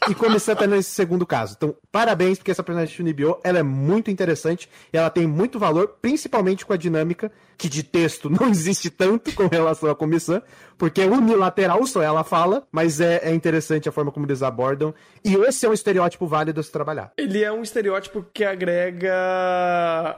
[0.09, 1.55] e começando nesse segundo caso.
[1.57, 5.59] Então, parabéns, porque essa personagem de Shunibyo, ela é muito interessante e ela tem muito
[5.59, 10.41] valor, principalmente com a dinâmica, que de texto não existe tanto com relação à comissão,
[10.77, 14.76] porque é unilateral, só ela fala, mas é, é interessante a forma como eles abordam.
[15.23, 17.11] E esse é um estereótipo válido se trabalhar.
[17.17, 19.13] Ele é um estereótipo que agrega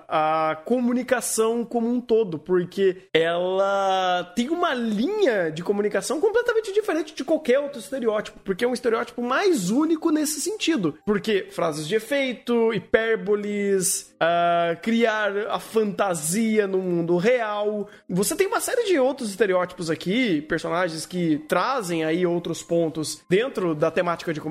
[0.07, 7.23] a comunicação como um todo, porque ela tem uma linha de comunicação completamente diferente de
[7.23, 10.97] qualquer outro estereótipo, porque é um estereótipo mais único nesse sentido.
[11.05, 17.89] Porque frases de efeito, hipérboles, uh, criar a fantasia no mundo real.
[18.07, 23.73] Você tem uma série de outros estereótipos aqui, personagens que trazem aí outros pontos dentro
[23.73, 24.48] da temática de comunicação,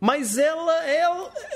[0.00, 1.02] mas ela é,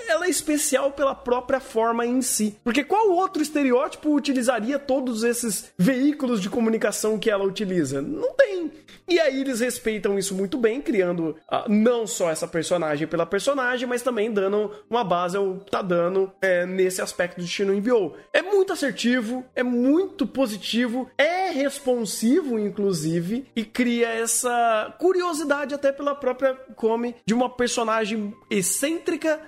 [0.09, 2.57] ela é especial pela própria forma em si.
[2.65, 8.01] Porque qual outro estereótipo utilizaria todos esses veículos de comunicação que ela utiliza?
[8.01, 8.71] Não tem.
[9.09, 13.87] E aí eles respeitam isso muito bem, criando uh, não só essa personagem pela personagem,
[13.87, 18.17] mas também dando uma base ao Tadano é, nesse aspecto de Shino enviou.
[18.33, 26.15] É muito assertivo, é muito positivo, é responsivo, inclusive, e cria essa curiosidade até pela
[26.15, 29.41] própria Come de uma personagem excêntrica,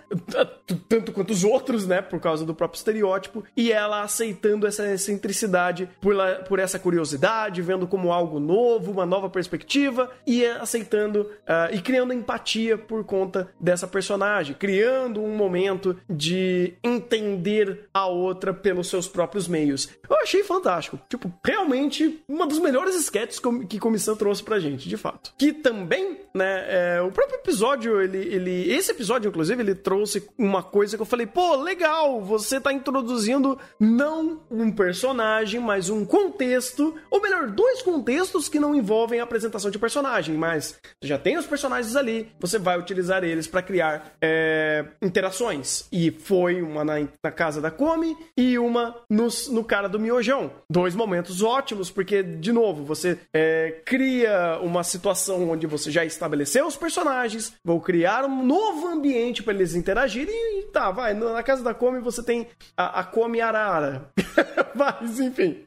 [0.88, 2.00] tanto quanto os outros, né?
[2.02, 6.14] Por causa do próprio estereótipo, e ela aceitando essa excentricidade por,
[6.48, 12.12] por essa curiosidade, vendo como algo novo, uma nova perspectiva, e aceitando uh, e criando
[12.12, 19.48] empatia por conta dessa personagem, criando um momento de entender a outra pelos seus próprios
[19.48, 19.88] meios.
[20.08, 20.98] Eu achei fantástico.
[21.08, 25.32] Tipo, realmente uma das melhores sketches que comissão trouxe pra gente, de fato.
[25.38, 28.72] Que também, né, é, o próprio episódio, ele, ele.
[28.72, 33.58] Esse episódio, inclusive, ele trouxe uma coisa que eu falei, pô, legal, você tá introduzindo
[33.78, 39.70] não um personagem, mas um contexto, ou melhor, dois contextos que não envolvem a apresentação
[39.70, 44.14] de personagem, mas você já tem os personagens ali, você vai utilizar eles para criar
[44.20, 45.86] é, interações.
[45.92, 50.50] E foi uma na, na casa da Come e uma no, no cara do Miojão.
[50.70, 56.66] Dois momentos ótimos, porque, de novo, você é, cria uma situação onde você já estabeleceu
[56.66, 61.14] os personagens, vou criar um novo ambiente para eles interagirem e tá, vai.
[61.14, 62.46] Na casa da Come você tem
[62.76, 64.10] a, a Come Arara.
[64.74, 65.64] Mas, enfim.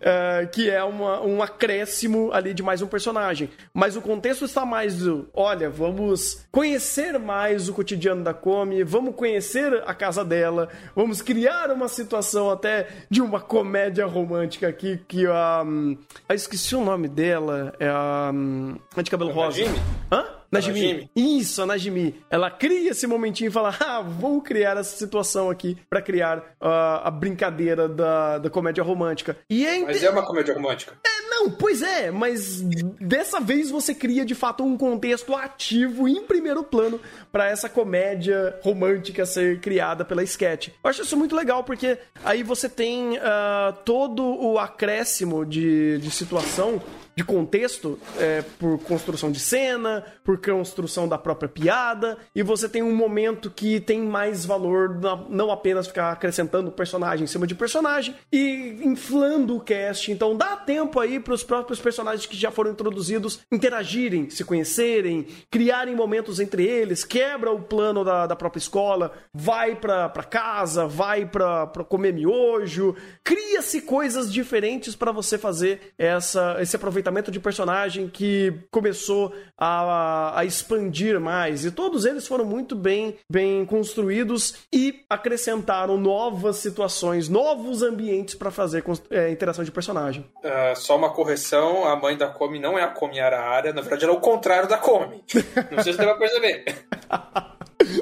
[0.00, 3.50] É, que é uma, um acréscimo ali de mais um personagem.
[3.74, 9.14] Mas o contexto está mais do: olha, vamos conhecer mais o cotidiano da Come, vamos
[9.14, 15.26] conhecer a casa dela, vamos criar uma situação até de uma comédia romântica aqui que
[15.26, 15.62] a.
[15.66, 15.98] Um,
[16.30, 17.74] esqueci o nome dela.
[17.80, 18.30] É a.
[18.32, 19.56] Um, a de cabelo rosa.
[19.56, 19.78] Jimmy?
[20.10, 20.24] Hã?
[20.56, 20.92] Najimi.
[20.92, 21.10] Najimi.
[21.14, 22.14] Isso, a Najimi.
[22.30, 27.04] Ela cria esse momentinho e fala: Ah, vou criar essa situação aqui para criar uh,
[27.04, 29.36] a brincadeira da, da comédia romântica.
[29.48, 30.94] E é Mas é uma comédia romântica.
[31.04, 32.60] É, não, pois é, mas
[33.00, 38.58] dessa vez você cria de fato um contexto ativo em primeiro plano para essa comédia
[38.62, 40.68] romântica ser criada pela sketch.
[40.68, 46.10] Eu acho isso muito legal porque aí você tem uh, todo o acréscimo de, de
[46.10, 46.80] situação
[47.16, 52.82] de contexto é, por construção de cena, por construção da própria piada, e você tem
[52.82, 55.00] um momento que tem mais valor,
[55.30, 60.12] não apenas ficar acrescentando personagem em cima de personagem e inflando o cast.
[60.12, 65.26] Então dá tempo aí para os próprios personagens que já foram introduzidos interagirem, se conhecerem,
[65.50, 71.24] criarem momentos entre eles, quebra o plano da, da própria escola, vai para casa, vai
[71.24, 78.08] para comer miojo, cria-se coisas diferentes para você fazer essa, esse aproveitamento aproveitamento de personagem
[78.08, 81.64] que começou a, a expandir mais.
[81.64, 88.50] E todos eles foram muito bem, bem construídos e acrescentaram novas situações, novos ambientes para
[88.50, 90.24] fazer é, interação de personagem.
[90.38, 94.04] Uh, só uma correção: a mãe da Come não é a Come Arara, na verdade,
[94.04, 95.22] ela é o contrário da Come.
[95.70, 96.64] Não sei se você vai perceber.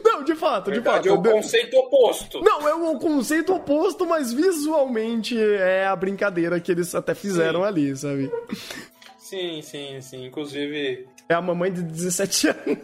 [0.03, 1.09] Não, de fato, de fato.
[1.09, 2.41] É o conceito oposto.
[2.41, 7.67] Não, é o conceito oposto, mas visualmente é a brincadeira que eles até fizeram Sim.
[7.67, 8.33] ali, sabe?
[9.25, 10.27] Sim, sim, sim.
[10.27, 11.09] Inclusive.
[11.31, 12.79] É a mamãe de 17 anos.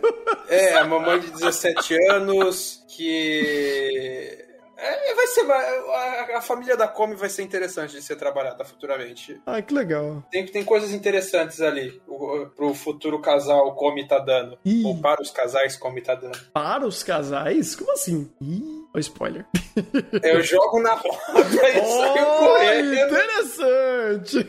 [0.48, 4.46] É, a mamãe de 17 anos que.
[4.74, 5.42] É, vai ser.
[5.50, 9.38] A, a, família da Come vai ser interessante de ser trabalhada futuramente.
[9.44, 10.24] Ah, que legal.
[10.30, 14.58] Tem, tem coisas interessantes ali o, pro futuro casal Come tá dando.
[14.64, 14.82] Ih.
[14.86, 16.38] Ou para os casais Come tá dando.
[16.54, 17.76] Para os casais?
[17.76, 18.30] Como assim?
[18.40, 18.86] Ih.
[18.94, 19.44] o spoiler.
[20.24, 22.94] Eu jogo na roda e saio Oh, correndo.
[22.94, 24.48] interessante!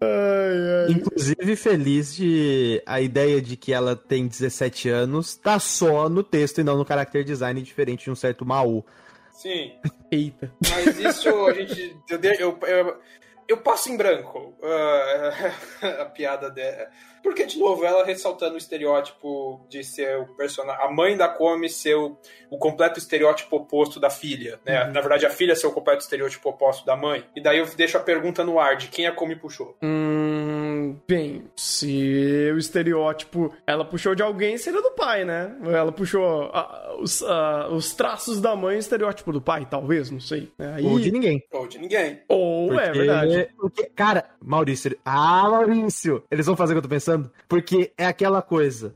[0.00, 0.92] Ai, ai.
[0.92, 6.60] Inclusive, feliz de a ideia de que ela tem 17 anos tá só no texto
[6.60, 8.84] e não no character design, diferente de um certo Maú.
[9.32, 9.72] Sim,
[10.10, 10.52] Eita.
[10.70, 11.96] mas isso a gente.
[12.08, 12.96] Eu, eu, eu,
[13.48, 16.88] eu passo em branco ah, a piada dela.
[17.22, 20.84] Porque, de novo, ela ressaltando o estereótipo de ser o personagem.
[20.84, 22.18] A mãe da Come ser o,
[22.50, 24.60] o completo estereótipo oposto da filha.
[24.62, 24.84] Né?
[24.84, 27.24] Na verdade, a filha ser o completo estereótipo oposto da mãe.
[27.34, 29.74] E daí eu deixo a pergunta no ar de quem a Come puxou.
[29.82, 30.63] Hum,
[31.06, 35.56] bem, se o estereótipo ela puxou de alguém, seria do pai, né?
[35.64, 40.20] Ela puxou ah, os, ah, os traços da mãe, o estereótipo do pai, talvez, não
[40.20, 40.50] sei.
[40.58, 40.74] né?
[40.76, 41.42] Aí, Ou de ninguém.
[41.52, 42.20] Ou de ninguém.
[42.28, 43.48] Ou é Porque- verdade.
[43.56, 44.96] porque- cara, Maurício.
[45.04, 46.22] Ah, Maurício!
[46.30, 47.30] Eles vão fazer o que eu tô pensando?
[47.48, 48.94] Porque é aquela coisa.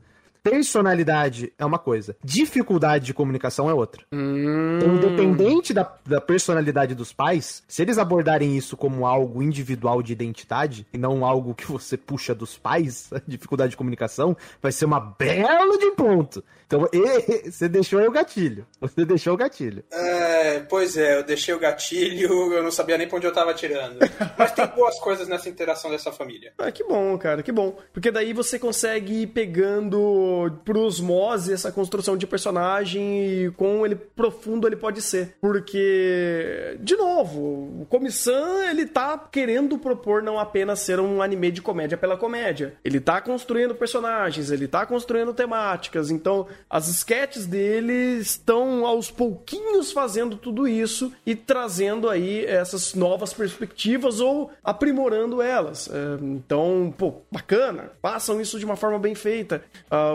[0.49, 4.03] Personalidade é uma coisa, dificuldade de comunicação é outra.
[4.11, 10.01] Hum, Então, independente da, da personalidade dos pais, se eles abordarem isso como algo individual
[10.01, 14.71] de identidade, e não algo que você puxa dos pais, a dificuldade de comunicação, vai
[14.71, 16.43] ser uma bela de um ponto.
[16.65, 18.65] Então, e- você deixou aí o gatilho.
[18.79, 19.83] Você deixou o gatilho.
[19.91, 23.51] É, pois é, eu deixei o gatilho, eu não sabia nem pra onde eu tava
[23.51, 23.97] atirando.
[24.37, 26.53] Mas tem boas coisas nessa interação dessa família.
[26.57, 27.77] Ah, que bom, cara, que bom.
[27.91, 33.95] Porque daí você consegue ir pegando por osmose essa construção de personagem e quão ele
[33.95, 35.35] profundo ele pode ser.
[35.41, 41.61] Porque, de novo, o Komi-san, ele tá querendo propor não apenas ser um anime de
[41.61, 42.75] comédia pela comédia.
[42.83, 46.11] Ele tá construindo personagens, ele tá construindo temáticas.
[46.11, 53.33] Então, as sketches dele estão aos pouquinhos fazendo tudo isso e trazendo aí essas novas
[53.33, 55.89] perspectivas ou aprimorando elas.
[55.89, 57.91] É, então, pô, bacana.
[58.01, 59.63] Façam isso de uma forma bem feita.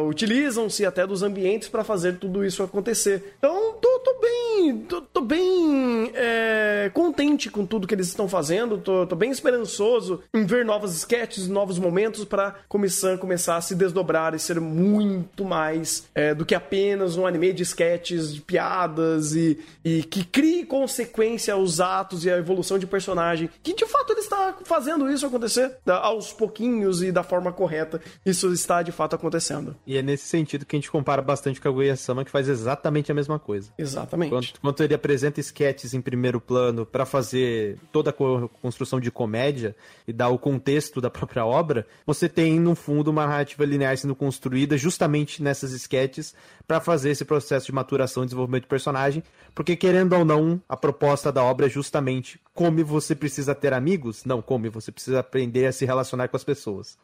[0.09, 3.35] Utilizam-se até dos ambientes para fazer tudo isso acontecer.
[3.38, 8.79] Então, tô, tô bem, tô, tô bem é, contente com tudo que eles estão fazendo.
[8.79, 13.75] Tô, tô bem esperançoso em ver novas sketches, novos momentos para Comissão começar a se
[13.75, 19.35] desdobrar e ser muito mais é, do que apenas um anime de sketches, de piadas
[19.35, 23.51] e, e que crie consequência aos atos e à evolução de personagem.
[23.62, 28.01] Que de fato ele está fazendo isso acontecer aos pouquinhos e da forma correta.
[28.25, 29.77] Isso está de fato acontecendo.
[29.87, 33.11] E é nesse sentido que a gente compara bastante com a Guia-sama, que faz exatamente
[33.11, 33.70] a mesma coisa.
[33.78, 34.28] Exatamente.
[34.28, 39.11] Enquanto, enquanto ele apresenta sketches em primeiro plano pra fazer toda a co- construção de
[39.11, 39.74] comédia
[40.07, 44.14] e dar o contexto da própria obra, você tem no fundo uma narrativa linear sendo
[44.14, 46.35] construída justamente nessas sketches
[46.66, 49.22] pra fazer esse processo de maturação e desenvolvimento de personagem,
[49.54, 54.24] porque querendo ou não, a proposta da obra é justamente como você precisa ter amigos,
[54.24, 56.96] não como você precisa aprender a se relacionar com as pessoas.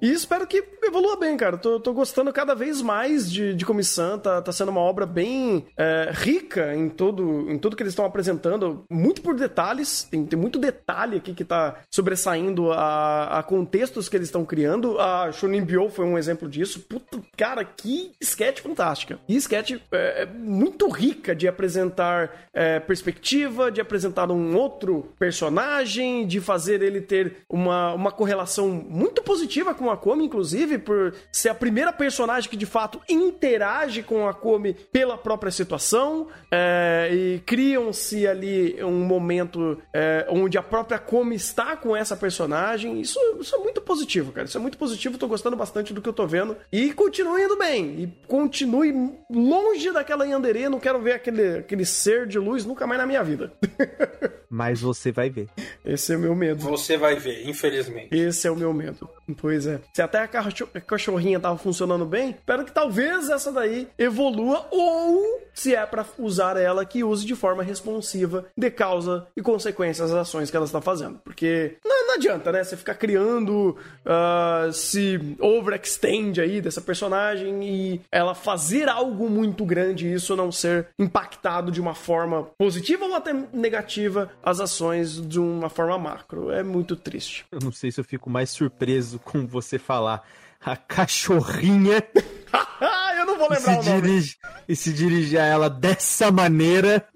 [0.00, 1.56] E espero que evolua bem, cara.
[1.56, 4.18] Tô, tô gostando cada vez mais de, de comissão.
[4.18, 8.04] Tá, tá sendo uma obra bem é, rica em tudo, em tudo que eles estão
[8.04, 8.84] apresentando.
[8.90, 10.02] Muito por detalhes.
[10.10, 14.98] Tem, tem muito detalhe aqui que tá sobressaindo a, a contextos que eles estão criando.
[14.98, 16.80] A Shonin Bio foi um exemplo disso.
[16.80, 19.18] Puta, cara, que sketch fantástica.
[19.28, 26.26] E sketch é, é muito rica de apresentar é, perspectiva, de apresentar um outro personagem,
[26.26, 31.50] de fazer ele ter uma, uma correlação muito positiva com a Komi, inclusive, por ser
[31.50, 36.28] a primeira personagem que de fato interage com a Komi pela própria situação.
[36.50, 43.00] é, e criam-se ali um momento é, onde a própria Komi está com essa personagem.
[43.00, 44.46] Isso, isso é muito positivo, cara.
[44.46, 45.18] Isso é muito positivo.
[45.18, 46.56] Tô gostando bastante do que eu tô vendo.
[46.72, 48.00] E continue indo bem.
[48.00, 50.68] E continue longe daquela Yandere.
[50.68, 53.52] Não quero ver aquele, aquele ser de luz nunca mais na minha vida.
[54.50, 55.48] Mas você vai ver.
[55.84, 56.60] Esse é o meu medo.
[56.64, 58.08] Você vai ver, infelizmente.
[58.14, 59.08] Esse é o meu medo.
[59.40, 59.80] Pois é.
[59.94, 64.66] Se até a cacho- a cachorrinha tava funcionando bem, espero que talvez essa daí evolua
[64.72, 70.10] ou se é pra usar ela que use de forma responsiva de causa e consequências
[70.10, 71.20] das ações que ela está fazendo.
[71.24, 72.64] Porque não, não adianta, né?
[72.64, 80.08] Você ficar criando ah, se overextend aí dessa personagem e ela fazer algo muito grande
[80.08, 85.38] e isso não ser impactado de uma forma positiva ou até negativa as ações de
[85.38, 86.50] uma forma macro.
[86.50, 87.44] É muito triste.
[87.50, 90.26] Eu não sei se eu fico mais surpreso com você falar
[90.60, 92.02] a cachorrinha
[93.18, 94.02] eu não vou e se, lembrar o nome.
[94.02, 94.36] dirige,
[94.68, 97.06] e se dirigir a ela dessa maneira,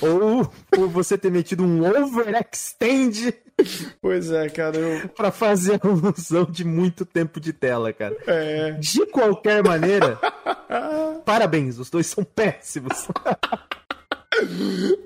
[0.00, 3.34] ou por você ter metido um overextend
[4.02, 5.08] Pois é, cara, eu.
[5.08, 8.14] pra fazer a alusão de muito tempo de tela, cara.
[8.26, 8.72] É.
[8.72, 10.18] De qualquer maneira,
[11.24, 13.08] parabéns, os dois são péssimos.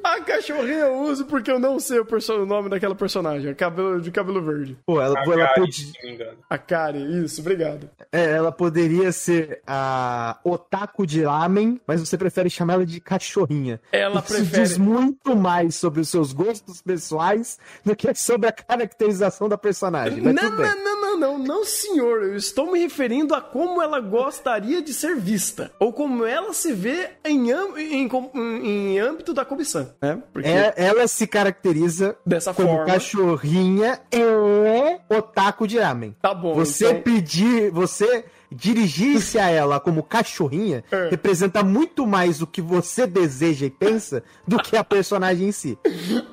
[0.02, 3.54] A cachorrinha eu uso porque eu não sei o, perso- o nome daquela personagem, a
[3.54, 4.76] cabelo, de cabelo verde.
[4.85, 6.38] Pô, ela, A ela, Gary, podi- se não me engano.
[6.48, 7.88] A Kari, isso, obrigado.
[8.11, 13.80] é, ela poderia ser a otaku de ramen, mas você prefere chamar ela de cachorrinha.
[13.92, 18.52] Ela Isso prefere- diz muito mais sobre os seus gostos pessoais do que sobre a
[18.52, 20.20] caracterização da personagem.
[20.22, 22.22] Mas Não, não, não, não, não, não, senhor.
[22.24, 25.70] Eu estou me referindo a como ela gostaria de ser vista.
[25.78, 30.20] Ou como ela se vê em, em, com- em âmbito da comissão, né?
[30.33, 32.87] Porque É, ela se caracteriza dessa como forma.
[32.87, 36.16] cachorrinha é otaku de ramen.
[36.20, 41.09] Tá bom, Você então- pedir, você dirigir-se a ela como cachorrinha É.
[41.11, 45.78] representa muito mais o que você deseja e pensa do que a personagem em si.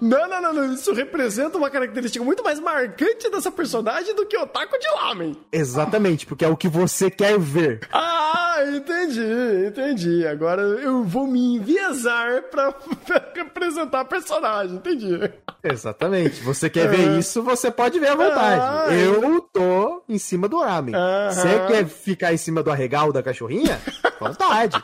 [0.01, 0.74] Não, não, não, não.
[0.74, 5.38] Isso representa uma característica muito mais marcante dessa personagem do que o taco de lamen.
[5.51, 7.82] Exatamente, porque é o que você quer ver.
[7.91, 10.26] Ah, entendi, entendi.
[10.28, 12.74] Agora eu vou me enviesar pra,
[13.36, 15.20] representar a personagem, entendi.
[15.63, 16.41] Exatamente.
[16.43, 18.61] Você quer ver isso, você pode ver à vontade.
[18.61, 20.95] Ah, Eu tô em cima do ramen.
[21.30, 23.80] Você quer ficar em cima do arregal da cachorrinha?
[24.20, 24.82] Vontade.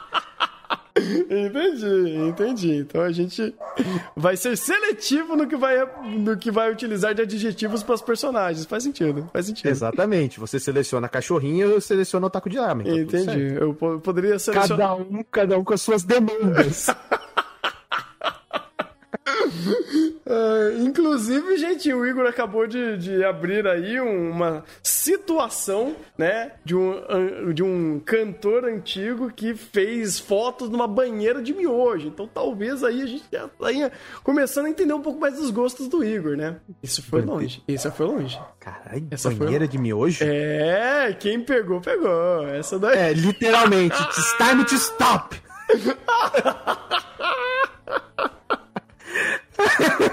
[0.95, 2.75] Entendi, entendi.
[2.75, 3.53] Então a gente
[4.15, 8.65] vai ser seletivo no que vai, no que vai utilizar de adjetivos para os personagens.
[8.65, 9.69] Faz sentido, faz sentido.
[9.69, 10.39] Exatamente.
[10.39, 13.31] Você seleciona a cachorrinha, eu seleciono o taco de tudo certo.
[13.39, 13.55] Entendi.
[13.59, 14.89] Eu po- poderia selecionar.
[14.89, 16.87] Cada um, cada um com as suas demandas.
[20.25, 27.53] Ah, inclusive, gente, o Igor acabou de, de abrir aí uma situação, né, de um,
[27.53, 32.07] de um cantor antigo que fez fotos numa banheira de miojo.
[32.07, 33.91] Então, talvez aí a gente já tenha
[34.23, 36.57] começando a entender um pouco mais dos gostos do Igor, né?
[36.81, 37.61] Isso foi longe.
[37.67, 38.39] Isso foi longe.
[38.59, 40.23] Caralho, Essa foi banheira de miojo?
[40.23, 42.47] É, quem pegou, pegou.
[42.47, 42.97] Essa daí.
[42.97, 45.35] É, literalmente, it's time to stop.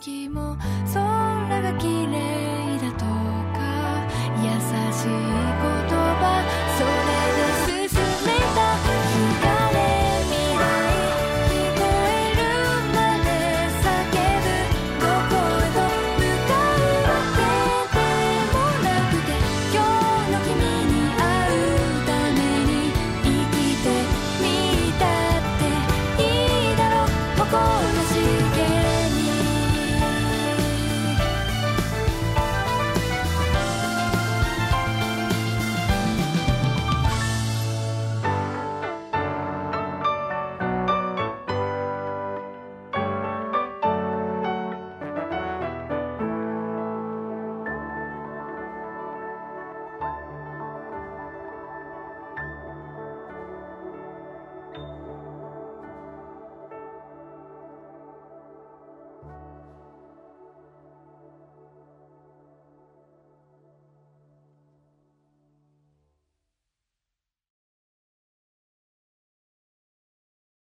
[0.00, 0.56] 時も